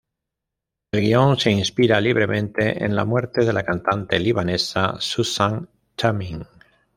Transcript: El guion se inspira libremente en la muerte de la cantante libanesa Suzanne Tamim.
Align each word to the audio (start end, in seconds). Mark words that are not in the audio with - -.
El 0.91 1.01
guion 1.01 1.37
se 1.37 1.51
inspira 1.51 2.01
libremente 2.01 2.83
en 2.83 2.95
la 2.95 3.05
muerte 3.05 3.45
de 3.45 3.53
la 3.53 3.61
cantante 3.61 4.19
libanesa 4.19 4.95
Suzanne 4.99 5.67
Tamim. 5.95 6.43